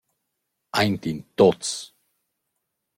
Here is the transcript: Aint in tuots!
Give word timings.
Aint 0.79 1.03
in 1.11 1.19
tuots! 1.35 1.71